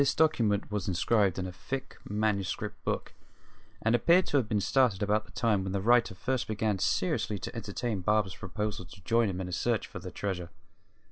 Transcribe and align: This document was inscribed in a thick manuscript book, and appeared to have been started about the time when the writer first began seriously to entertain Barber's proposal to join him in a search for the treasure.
This 0.01 0.15
document 0.15 0.71
was 0.71 0.87
inscribed 0.87 1.37
in 1.37 1.45
a 1.45 1.51
thick 1.51 1.99
manuscript 2.09 2.83
book, 2.83 3.13
and 3.83 3.93
appeared 3.93 4.25
to 4.25 4.37
have 4.37 4.49
been 4.49 4.59
started 4.59 5.03
about 5.03 5.25
the 5.25 5.31
time 5.31 5.61
when 5.63 5.73
the 5.73 5.79
writer 5.79 6.15
first 6.15 6.47
began 6.47 6.79
seriously 6.79 7.37
to 7.37 7.55
entertain 7.55 8.01
Barber's 8.01 8.35
proposal 8.35 8.85
to 8.85 9.03
join 9.03 9.29
him 9.29 9.39
in 9.39 9.47
a 9.47 9.51
search 9.51 9.85
for 9.85 9.99
the 9.99 10.09
treasure. 10.09 10.49